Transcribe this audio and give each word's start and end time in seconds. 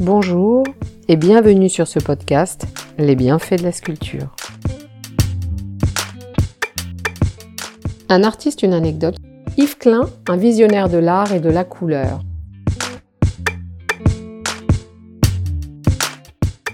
Bonjour 0.00 0.64
et 1.08 1.16
bienvenue 1.16 1.68
sur 1.68 1.86
ce 1.86 1.98
podcast 1.98 2.64
Les 2.96 3.14
bienfaits 3.14 3.58
de 3.58 3.64
la 3.64 3.70
sculpture. 3.70 4.34
Un 8.08 8.22
artiste, 8.22 8.62
une 8.62 8.72
anecdote. 8.72 9.16
Yves 9.58 9.76
Klein, 9.76 10.08
un 10.26 10.38
visionnaire 10.38 10.88
de 10.88 10.96
l'art 10.96 11.34
et 11.34 11.40
de 11.40 11.50
la 11.50 11.64
couleur. 11.64 12.20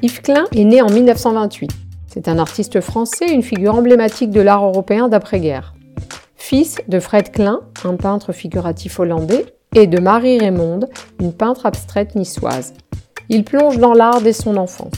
Yves 0.02 0.22
Klein 0.22 0.44
est 0.54 0.62
né 0.62 0.80
en 0.80 0.88
1928. 0.88 1.72
C'est 2.06 2.28
un 2.28 2.38
artiste 2.38 2.80
français, 2.80 3.32
une 3.32 3.42
figure 3.42 3.74
emblématique 3.74 4.30
de 4.30 4.40
l'art 4.40 4.64
européen 4.64 5.08
d'après-guerre. 5.08 5.74
Fils 6.36 6.76
de 6.86 7.00
Fred 7.00 7.32
Klein, 7.32 7.62
un 7.82 7.96
peintre 7.96 8.30
figuratif 8.30 9.00
hollandais, 9.00 9.46
et 9.74 9.88
de 9.88 9.98
Marie 9.98 10.38
Raymonde, 10.38 10.88
une 11.18 11.32
peintre 11.32 11.66
abstraite 11.66 12.14
niçoise. 12.14 12.72
Il 13.28 13.44
plonge 13.44 13.78
dans 13.78 13.92
l'art 13.92 14.20
dès 14.20 14.32
son 14.32 14.56
enfance. 14.56 14.92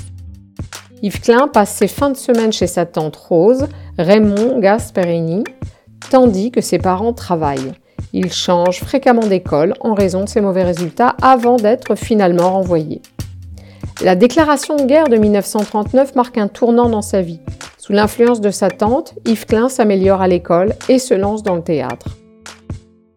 Yves 1.03 1.21
Klein 1.21 1.49
passe 1.49 1.75
ses 1.75 1.89
fins 1.89 2.11
de 2.11 2.17
semaine 2.17 2.53
chez 2.53 2.67
sa 2.67 2.85
tante 2.85 3.17
Rose, 3.17 3.69
Raymond 3.99 4.59
Gasperini, 4.59 5.45
tandis 6.11 6.51
que 6.51 6.61
ses 6.61 6.79
parents 6.79 7.13
travaillent. 7.13 7.73
Il 8.13 8.33
change 8.33 8.81
fréquemment 8.81 9.27
d'école 9.27 9.75
en 9.81 9.95
raison 9.95 10.25
de 10.25 10.29
ses 10.29 10.41
mauvais 10.41 10.65
résultats 10.65 11.15
avant 11.23 11.57
d'être 11.57 11.95
finalement 11.95 12.53
renvoyé. 12.53 13.01
La 14.03 14.15
déclaration 14.15 14.77
de 14.77 14.85
guerre 14.85 15.09
de 15.09 15.17
1939 15.17 16.15
marque 16.15 16.39
un 16.39 16.49
tournant 16.49 16.89
dans 16.89 17.03
sa 17.03 17.23
vie. 17.23 17.41
Sous 17.79 17.93
l'influence 17.93 18.41
de 18.41 18.51
sa 18.51 18.71
tante, 18.71 19.15
Yves 19.25 19.47
Klein 19.47 19.69
s'améliore 19.69 20.21
à 20.21 20.29
l'école 20.29 20.75
et 20.89 20.99
se 20.99 21.15
lance 21.15 21.43
dans 21.43 21.57
le 21.57 21.63
théâtre. 21.63 22.17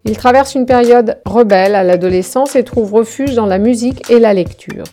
Il 0.06 0.18
traverse 0.18 0.56
une 0.56 0.66
période 0.66 1.20
rebelle 1.26 1.76
à 1.76 1.84
l'adolescence 1.84 2.56
et 2.56 2.64
trouve 2.64 2.94
refuge 2.94 3.36
dans 3.36 3.46
la 3.46 3.60
musique 3.60 4.10
et 4.10 4.20
la 4.20 4.34
lecture. 4.34 4.86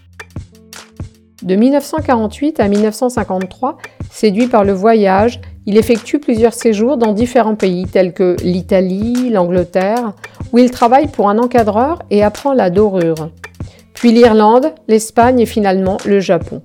De 1.42 1.54
1948 1.54 2.58
à 2.58 2.66
1953, 2.66 3.78
séduit 4.10 4.48
par 4.48 4.64
le 4.64 4.72
voyage, 4.72 5.40
il 5.66 5.76
effectue 5.76 6.18
plusieurs 6.18 6.52
séjours 6.52 6.96
dans 6.96 7.12
différents 7.12 7.54
pays 7.54 7.86
tels 7.86 8.12
que 8.12 8.36
l'Italie, 8.42 9.30
l'Angleterre, 9.30 10.14
où 10.52 10.58
il 10.58 10.72
travaille 10.72 11.06
pour 11.06 11.28
un 11.28 11.38
encadreur 11.38 12.02
et 12.10 12.24
apprend 12.24 12.54
la 12.54 12.70
dorure. 12.70 13.30
Puis 13.94 14.10
l'Irlande, 14.10 14.72
l'Espagne 14.88 15.38
et 15.38 15.46
finalement 15.46 15.96
le 16.04 16.18
Japon. 16.18 16.60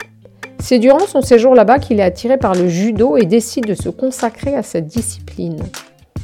C'est 0.59 0.79
durant 0.79 1.05
son 1.05 1.21
séjour 1.21 1.53
là-bas 1.53 1.77
qu'il 1.77 1.99
est 1.99 2.03
attiré 2.03 2.37
par 2.37 2.55
le 2.55 2.67
judo 2.67 3.15
et 3.17 3.25
décide 3.25 3.65
de 3.65 3.75
se 3.75 3.89
consacrer 3.89 4.55
à 4.55 4.63
cette 4.63 4.87
discipline. 4.87 5.61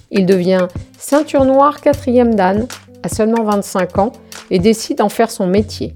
Il 0.09 0.25
devient 0.25 0.67
ceinture 0.97 1.45
noire 1.45 1.81
quatrième 1.81 2.33
dan 2.33 2.65
à 3.03 3.09
seulement 3.09 3.43
25 3.43 3.99
ans 3.99 4.11
et 4.49 4.57
décide 4.57 4.97
d'en 4.97 5.09
faire 5.09 5.29
son 5.29 5.45
métier. 5.45 5.93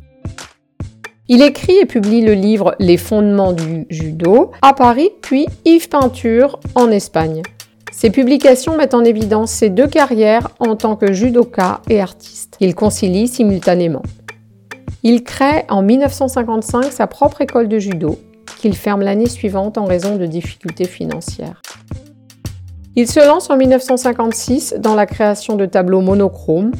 Il 1.29 1.41
écrit 1.41 1.77
et 1.77 1.85
publie 1.85 2.19
le 2.19 2.33
livre 2.33 2.75
Les 2.79 2.97
fondements 2.97 3.53
du 3.53 3.85
judo 3.89 4.51
à 4.61 4.73
Paris, 4.73 5.09
puis 5.21 5.47
Yves 5.63 5.87
Peinture 5.87 6.59
en 6.75 6.91
Espagne. 6.91 7.41
Ses 7.93 8.09
publications 8.09 8.75
mettent 8.75 8.93
en 8.93 9.05
évidence 9.05 9.49
ses 9.49 9.69
deux 9.69 9.87
carrières 9.87 10.49
en 10.59 10.75
tant 10.75 10.97
que 10.97 11.13
judoka 11.13 11.79
et 11.89 12.01
artiste. 12.01 12.57
Il 12.59 12.75
concilie 12.75 13.29
simultanément. 13.29 14.03
Il 15.03 15.23
crée 15.23 15.63
en 15.69 15.81
1955 15.81 16.91
sa 16.91 17.07
propre 17.07 17.39
école 17.39 17.69
de 17.69 17.79
judo, 17.79 18.19
qu'il 18.59 18.75
ferme 18.75 19.01
l'année 19.01 19.29
suivante 19.29 19.77
en 19.77 19.85
raison 19.85 20.17
de 20.17 20.25
difficultés 20.25 20.87
financières. 20.87 21.61
Il 22.97 23.07
se 23.07 23.25
lance 23.25 23.49
en 23.49 23.55
1956 23.55 24.75
dans 24.77 24.93
la 24.93 25.05
création 25.05 25.55
de 25.55 25.65
tableaux 25.65 26.01
monochromes. 26.01 26.73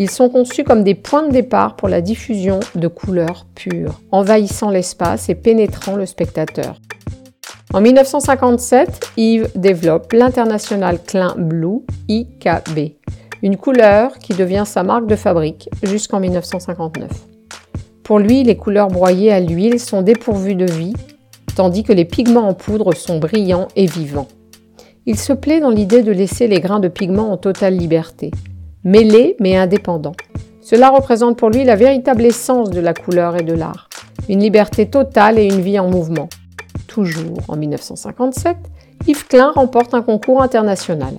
Ils 0.00 0.08
sont 0.08 0.28
conçus 0.28 0.62
comme 0.62 0.84
des 0.84 0.94
points 0.94 1.26
de 1.26 1.32
départ 1.32 1.74
pour 1.74 1.88
la 1.88 2.00
diffusion 2.00 2.60
de 2.76 2.86
couleurs 2.86 3.46
pures, 3.56 4.00
envahissant 4.12 4.70
l'espace 4.70 5.28
et 5.28 5.34
pénétrant 5.34 5.96
le 5.96 6.06
spectateur. 6.06 6.80
En 7.74 7.80
1957, 7.80 9.10
Yves 9.16 9.50
développe 9.56 10.12
l'International 10.12 11.02
Klein 11.02 11.34
Blue, 11.36 11.80
IKB, 12.06 12.94
une 13.42 13.56
couleur 13.56 14.20
qui 14.20 14.34
devient 14.34 14.62
sa 14.64 14.84
marque 14.84 15.08
de 15.08 15.16
fabrique 15.16 15.68
jusqu'en 15.82 16.20
1959. 16.20 17.10
Pour 18.04 18.20
lui, 18.20 18.44
les 18.44 18.56
couleurs 18.56 18.88
broyées 18.88 19.32
à 19.32 19.40
l'huile 19.40 19.80
sont 19.80 20.02
dépourvues 20.02 20.54
de 20.54 20.70
vie, 20.70 20.94
tandis 21.56 21.82
que 21.82 21.92
les 21.92 22.04
pigments 22.04 22.48
en 22.48 22.54
poudre 22.54 22.94
sont 22.94 23.18
brillants 23.18 23.66
et 23.74 23.86
vivants. 23.86 24.28
Il 25.06 25.18
se 25.18 25.32
plaît 25.32 25.58
dans 25.58 25.70
l'idée 25.70 26.04
de 26.04 26.12
laisser 26.12 26.46
les 26.46 26.60
grains 26.60 26.80
de 26.80 26.86
pigments 26.86 27.32
en 27.32 27.36
totale 27.36 27.76
liberté, 27.76 28.30
mêlés 28.84 29.36
mais 29.40 29.56
indépendants. 29.56 30.16
Cela 30.60 30.90
représente 30.90 31.38
pour 31.38 31.50
lui 31.50 31.64
la 31.64 31.76
véritable 31.76 32.24
essence 32.24 32.70
de 32.70 32.80
la 32.80 32.94
couleur 32.94 33.36
et 33.36 33.42
de 33.42 33.54
l'art, 33.54 33.88
une 34.28 34.40
liberté 34.40 34.88
totale 34.88 35.38
et 35.38 35.46
une 35.46 35.60
vie 35.60 35.78
en 35.78 35.88
mouvement. 35.88 36.28
Toujours 36.86 37.38
en 37.48 37.56
1957, 37.56 38.56
Yves 39.06 39.26
Klein 39.26 39.50
remporte 39.52 39.94
un 39.94 40.02
concours 40.02 40.42
international. 40.42 41.14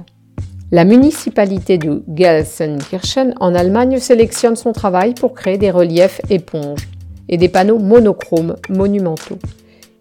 La 0.71 0.85
municipalité 0.85 1.79
de 1.79 2.03
Gelsenkirchen 2.15 3.33
en 3.39 3.55
Allemagne 3.55 3.97
sélectionne 3.97 4.55
son 4.55 4.71
travail 4.71 5.15
pour 5.15 5.33
créer 5.33 5.57
des 5.57 5.71
reliefs 5.71 6.21
éponges 6.29 6.87
et 7.27 7.37
des 7.37 7.49
panneaux 7.49 7.79
monochromes 7.79 8.55
monumentaux. 8.69 9.39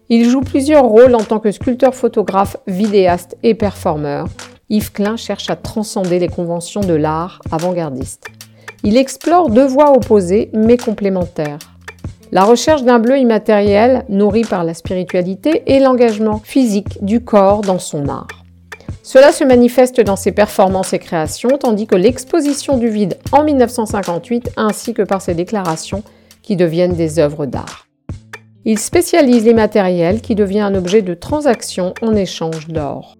Il 0.09 0.29
joue 0.29 0.41
plusieurs 0.41 0.85
rôles 0.85 1.15
en 1.15 1.23
tant 1.23 1.39
que 1.39 1.51
sculpteur, 1.51 1.95
photographe, 1.95 2.57
vidéaste 2.67 3.35
et 3.41 3.55
performeur. 3.55 4.27
Yves 4.69 4.91
Klein 4.91 5.17
cherche 5.17 5.49
à 5.49 5.55
transcender 5.55 6.19
les 6.19 6.27
conventions 6.27 6.81
de 6.81 6.93
l'art 6.93 7.41
avant-gardiste. 7.51 8.27
Il 8.83 8.97
explore 8.97 9.49
deux 9.49 9.65
voies 9.65 9.91
opposées 9.91 10.51
mais 10.53 10.77
complémentaires. 10.77 11.57
La 12.31 12.43
recherche 12.43 12.83
d'un 12.83 12.99
bleu 12.99 13.17
immatériel 13.17 14.05
nourri 14.09 14.43
par 14.43 14.63
la 14.63 14.75
spiritualité 14.75 15.63
et 15.65 15.79
l'engagement 15.79 16.39
physique 16.43 17.03
du 17.03 17.21
corps 17.23 17.61
dans 17.61 17.79
son 17.79 18.07
art. 18.07 18.27
Cela 19.01 19.31
se 19.31 19.43
manifeste 19.43 20.01
dans 20.01 20.15
ses 20.15 20.31
performances 20.31 20.93
et 20.93 20.99
créations, 20.99 21.57
tandis 21.57 21.87
que 21.87 21.95
l'exposition 21.95 22.77
du 22.77 22.89
vide 22.89 23.17
en 23.31 23.43
1958 23.43 24.51
ainsi 24.55 24.93
que 24.93 25.01
par 25.01 25.23
ses 25.23 25.33
déclarations 25.33 26.03
qui 26.43 26.55
deviennent 26.55 26.93
des 26.93 27.17
œuvres 27.17 27.47
d'art. 27.47 27.87
Il 28.65 28.77
spécialise 28.77 29.45
l'immatériel 29.45 30.21
qui 30.21 30.35
devient 30.35 30.59
un 30.59 30.75
objet 30.75 31.01
de 31.01 31.15
transaction 31.15 31.95
en 32.03 32.13
échange 32.13 32.67
d'or. 32.67 33.15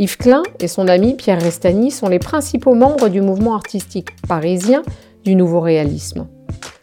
Yves 0.00 0.16
Klein 0.16 0.42
et 0.60 0.66
son 0.66 0.88
ami 0.88 1.12
Pierre 1.12 1.42
Restani 1.42 1.90
sont 1.90 2.08
les 2.08 2.18
principaux 2.18 2.72
membres 2.72 3.10
du 3.10 3.20
mouvement 3.20 3.54
artistique 3.54 4.08
parisien 4.26 4.82
du 5.24 5.34
nouveau 5.34 5.60
réalisme. 5.60 6.26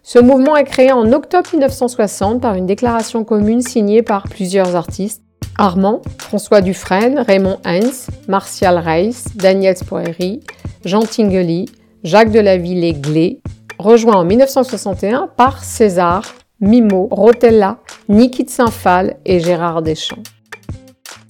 Ce 0.03 0.19
mouvement 0.19 0.55
est 0.55 0.66
créé 0.66 0.91
en 0.91 1.11
octobre 1.11 1.50
1960 1.51 2.39
par 2.39 2.53
une 2.53 2.67
déclaration 2.67 3.23
commune 3.23 3.63
signée 3.63 4.03
par 4.03 4.28
plusieurs 4.29 4.75
artistes 4.75 5.23
Armand, 5.57 6.03
François 6.19 6.61
Dufresne, 6.61 7.25
Raymond 7.28 7.57
Heinz, 7.66 8.05
Martial 8.28 8.78
Reis, 8.78 9.23
Daniel 9.34 9.75
Spoeri, 9.75 10.41
Jean 10.85 11.01
Tinguely, 11.01 11.66
Jacques 12.03 12.31
Delaville-Glé, 12.31 13.41
rejoint 13.79 14.17
en 14.17 14.25
1961 14.25 15.28
par 15.35 15.63
César 15.63 16.22
Mimo, 16.59 17.07
Rotella, 17.09 17.79
Niki 18.09 18.44
de 18.44 18.51
Saint-Phal 18.51 19.17
et 19.25 19.39
Gérard 19.39 19.81
Deschamps. 19.81 20.22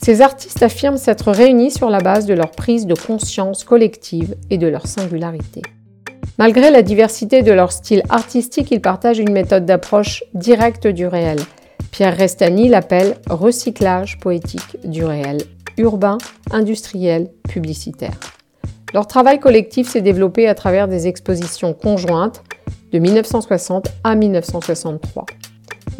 Ces 0.07 0.22
artistes 0.22 0.63
affirment 0.63 0.95
s'être 0.95 1.34
réunis 1.34 1.69
sur 1.69 1.90
la 1.90 2.00
base 2.00 2.25
de 2.25 2.34
leur 2.34 2.51
prise 2.51 2.85
de 2.85 2.95
conscience 2.95 3.66
collective 3.66 4.38
et 4.50 4.57
de 4.57 4.66
leur 4.66 4.88
singularité. 4.88 5.62
Malgré 6.38 6.72
la 6.72 6.81
diversité 6.81 7.41
de 7.41 7.51
leur 7.51 7.73
style 7.73 8.03
artistique, 8.07 8.72
ils 8.72 8.79
partagent 8.79 9.19
une 9.19 9.34
méthode 9.34 9.66
d'approche 9.66 10.23
directe 10.34 10.88
du 10.88 11.07
réel. 11.07 11.40
Pierre 11.91 12.16
Restani 12.16 12.69
l'appelle 12.69 13.18
recyclage 13.29 14.18
poétique 14.19 14.78
du 14.85 15.03
réel, 15.03 15.40
urbain, 15.78 16.19
industriel, 16.51 17.29
publicitaire. 17.50 18.18
Leur 18.94 19.07
travail 19.07 19.41
collectif 19.41 19.89
s'est 19.89 20.00
développé 20.00 20.47
à 20.47 20.56
travers 20.56 20.88
des 20.88 21.07
expositions 21.07 21.74
conjointes 21.74 22.44
de 22.94 23.00
1960 23.00 23.89
à 24.06 24.15
1963. 24.15 25.25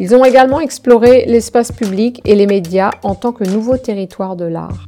Ils 0.00 0.14
ont 0.14 0.24
également 0.24 0.60
exploré 0.60 1.24
l'espace 1.26 1.72
public 1.72 2.20
et 2.24 2.36
les 2.36 2.46
médias 2.46 2.92
en 3.02 3.16
tant 3.16 3.32
que 3.32 3.44
nouveau 3.44 3.76
territoire 3.76 4.36
de 4.36 4.44
l'art. 4.44 4.86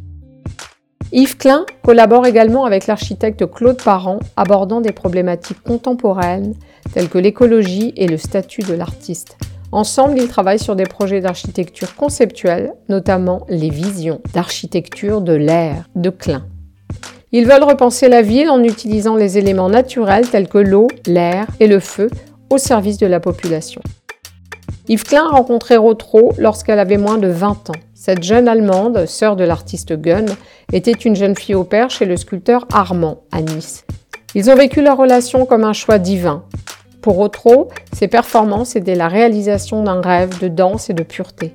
Yves 1.13 1.37
Klein 1.37 1.67
collabore 1.83 2.27
également 2.27 2.65
avec 2.65 2.87
l'architecte 2.87 3.45
Claude 3.51 3.83
Parent, 3.83 4.21
abordant 4.37 4.81
des 4.81 4.93
problématiques 4.93 5.63
contemporaines 5.65 6.55
telles 6.95 7.09
que 7.09 7.19
l'écologie 7.19 7.93
et 7.97 8.07
le 8.07 8.17
statut 8.17 8.63
de 8.63 8.75
l'artiste. 8.75 9.37
Ensemble, 9.73 10.19
ils 10.19 10.29
travaillent 10.29 10.61
sur 10.61 10.77
des 10.77 10.85
projets 10.85 11.21
d'architecture 11.21 11.97
conceptuelle, 11.97 12.75
notamment 12.89 13.45
les 13.49 13.71
visions 13.71 14.21
d'architecture 14.33 15.21
de 15.21 15.33
l'air 15.33 15.89
de 15.97 16.11
Klein. 16.11 16.47
Ils 17.33 17.47
veulent 17.47 17.65
repenser 17.65 18.09
la 18.09 18.23
ville 18.23 18.51
en 18.51 18.63
utilisant 18.63 19.17
les 19.17 19.39
éléments 19.39 19.71
naturels 19.71 20.29
tels 20.29 20.49
que 20.49 20.59
l'eau, 20.59 20.87
l'air 21.07 21.47
et 21.59 21.67
le 21.67 21.81
feu 21.81 22.11
au 22.51 22.59
service 22.59 22.99
de 22.99 23.07
la 23.07 23.21
population. 23.21 23.81
Yves 24.91 25.05
Klein 25.05 25.29
rencontrait 25.29 25.77
Rotro 25.77 26.33
lorsqu'elle 26.37 26.81
avait 26.81 26.97
moins 26.97 27.19
de 27.19 27.29
20 27.29 27.71
ans. 27.71 27.81
Cette 27.95 28.25
jeune 28.25 28.49
Allemande, 28.49 29.07
sœur 29.07 29.37
de 29.37 29.45
l'artiste 29.45 29.93
Gunn, 29.93 30.27
était 30.73 30.91
une 30.91 31.15
jeune 31.15 31.37
fille 31.37 31.55
au 31.55 31.63
père 31.63 31.91
chez 31.91 32.07
le 32.07 32.17
sculpteur 32.17 32.67
Armand 32.73 33.21
à 33.31 33.41
Nice. 33.41 33.85
Ils 34.35 34.51
ont 34.51 34.57
vécu 34.57 34.83
leur 34.83 34.97
relation 34.97 35.47
comme 35.47 35.63
un 35.63 35.75
choix 35.75 36.01
divin. 36.01 36.43
Pour 37.03 37.21
Otro, 37.21 37.69
ses 37.93 38.09
performances 38.09 38.75
étaient 38.75 38.97
la 38.97 39.07
réalisation 39.07 39.85
d'un 39.85 40.01
rêve 40.01 40.41
de 40.41 40.49
danse 40.49 40.91
et 40.91 40.95
de 40.95 41.05
pureté. 41.05 41.55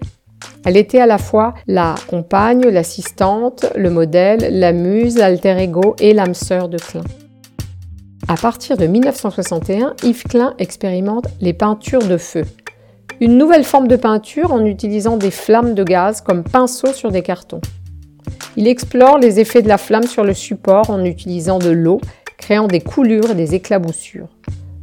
Elle 0.64 0.78
était 0.78 1.02
à 1.02 1.06
la 1.06 1.18
fois 1.18 1.56
la 1.68 1.96
compagne, 2.08 2.62
l'assistante, 2.70 3.66
le 3.76 3.90
modèle, 3.90 4.48
la 4.50 4.72
muse, 4.72 5.18
l'alter 5.18 5.58
ego 5.62 5.98
et 6.00 6.14
l'âme 6.14 6.36
sœur 6.36 6.70
de 6.70 6.78
Klein. 6.78 7.04
À 8.30 8.38
partir 8.38 8.78
de 8.78 8.88
1961, 8.88 9.94
Yves 10.04 10.24
Klein 10.24 10.54
expérimente 10.58 11.28
les 11.42 11.54
peintures 11.54 12.08
de 12.08 12.18
feu, 12.18 12.46
une 13.22 13.38
nouvelle 13.38 13.64
forme 13.64 13.88
de 13.88 13.96
peinture 13.96 14.52
en 14.52 14.66
utilisant 14.66 15.18
des 15.18 15.32
flammes 15.32 15.74
de 15.74 15.84
gaz 15.84 16.22
comme 16.22 16.44
pinceau 16.44 16.92
sur 16.94 17.12
des 17.12 17.22
cartons. 17.22 17.62
Il 18.58 18.68
explore 18.68 19.18
les 19.18 19.40
effets 19.40 19.62
de 19.62 19.68
la 19.68 19.78
flamme 19.78 20.08
sur 20.08 20.24
le 20.24 20.34
support 20.34 20.90
en 20.90 21.04
utilisant 21.04 21.60
de 21.60 21.70
l'eau, 21.70 22.02
créant 22.38 22.68
des 22.68 22.82
coulures 22.82 23.32
et 23.32 23.36
des 23.36 23.56
éclaboussures. 23.56 24.28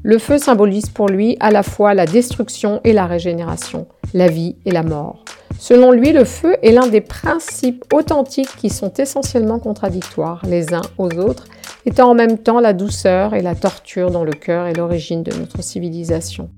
Le 0.02 0.18
feu 0.18 0.38
symbolise 0.38 0.88
pour 0.88 1.08
lui 1.08 1.36
à 1.40 1.50
la 1.50 1.62
fois 1.62 1.94
la 1.94 2.06
destruction 2.06 2.80
et 2.84 2.92
la 2.92 3.06
régénération, 3.06 3.86
la 4.14 4.28
vie 4.28 4.56
et 4.66 4.72
la 4.72 4.82
mort. 4.82 5.24
Selon 5.58 5.92
lui, 5.92 6.12
le 6.12 6.24
feu 6.24 6.56
est 6.62 6.72
l'un 6.72 6.88
des 6.88 7.00
principes 7.00 7.84
authentiques 7.92 8.56
qui 8.56 8.68
sont 8.68 8.92
essentiellement 8.94 9.60
contradictoires 9.60 10.42
les 10.48 10.74
uns 10.74 10.82
aux 10.98 11.10
autres, 11.18 11.44
étant 11.86 12.10
en 12.10 12.14
même 12.14 12.38
temps 12.38 12.58
la 12.58 12.72
douceur 12.72 13.34
et 13.34 13.42
la 13.42 13.54
torture 13.54 14.10
dont 14.10 14.24
le 14.24 14.32
cœur 14.32 14.66
est 14.66 14.76
l'origine 14.76 15.22
de 15.22 15.32
notre 15.36 15.62
civilisation. 15.62 16.50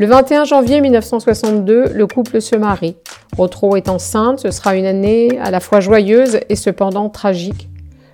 Le 0.00 0.06
21 0.06 0.44
janvier 0.44 0.80
1962, 0.80 1.90
le 1.92 2.06
couple 2.06 2.40
se 2.40 2.56
marie. 2.56 2.96
Rotro 3.36 3.76
est 3.76 3.90
enceinte, 3.90 4.40
ce 4.40 4.50
sera 4.50 4.74
une 4.74 4.86
année 4.86 5.38
à 5.42 5.50
la 5.50 5.60
fois 5.60 5.80
joyeuse 5.80 6.40
et 6.48 6.56
cependant 6.56 7.10
tragique. 7.10 7.68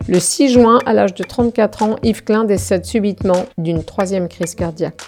Le 0.09 0.19
6 0.19 0.49
juin, 0.49 0.81
à 0.85 0.95
l'âge 0.95 1.15
de 1.15 1.23
34 1.23 1.83
ans, 1.85 1.97
Yves 2.03 2.25
Klein 2.25 2.43
décède 2.43 2.85
subitement 2.85 3.45
d'une 3.57 3.85
troisième 3.85 4.27
crise 4.27 4.57
cardiaque. 4.57 5.01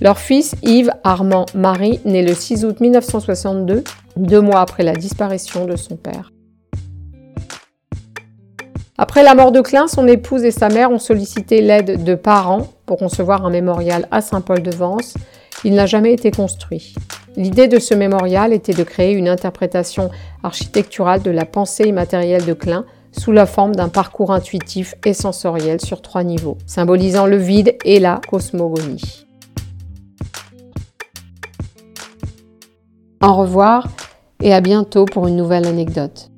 Leur 0.00 0.20
fils, 0.20 0.54
Yves 0.62 0.92
Armand 1.02 1.46
Marie, 1.56 1.98
naît 2.04 2.22
le 2.22 2.32
6 2.32 2.64
août 2.64 2.78
1962, 2.78 3.82
deux 4.14 4.40
mois 4.40 4.60
après 4.60 4.84
la 4.84 4.92
disparition 4.92 5.64
de 5.64 5.74
son 5.74 5.96
père. 5.96 6.30
Après 8.98 9.24
la 9.24 9.34
mort 9.34 9.50
de 9.50 9.60
Klein, 9.60 9.88
son 9.88 10.06
épouse 10.06 10.44
et 10.44 10.52
sa 10.52 10.68
mère 10.68 10.92
ont 10.92 11.00
sollicité 11.00 11.60
l'aide 11.60 12.04
de 12.04 12.14
parents 12.14 12.68
pour 12.86 12.98
concevoir 12.98 13.44
un 13.44 13.50
mémorial 13.50 14.06
à 14.12 14.20
Saint-Paul-de-Vence. 14.20 15.14
Il 15.64 15.74
n'a 15.74 15.86
jamais 15.86 16.12
été 16.12 16.30
construit. 16.30 16.94
L'idée 17.36 17.68
de 17.68 17.78
ce 17.78 17.94
mémorial 17.94 18.52
était 18.52 18.74
de 18.74 18.84
créer 18.84 19.12
une 19.12 19.28
interprétation 19.28 20.10
architecturale 20.42 21.22
de 21.22 21.30
la 21.30 21.44
pensée 21.44 21.84
immatérielle 21.84 22.44
de 22.44 22.52
Klein 22.52 22.84
sous 23.12 23.32
la 23.32 23.46
forme 23.46 23.74
d'un 23.74 23.88
parcours 23.88 24.32
intuitif 24.32 24.94
et 25.04 25.14
sensoriel 25.14 25.80
sur 25.80 26.02
trois 26.02 26.22
niveaux, 26.22 26.58
symbolisant 26.66 27.26
le 27.26 27.36
vide 27.36 27.76
et 27.84 27.98
la 28.00 28.20
cosmogonie. 28.28 29.26
Au 33.22 33.34
revoir 33.34 33.88
et 34.40 34.54
à 34.54 34.60
bientôt 34.60 35.04
pour 35.04 35.26
une 35.26 35.36
nouvelle 35.36 35.66
anecdote. 35.66 36.30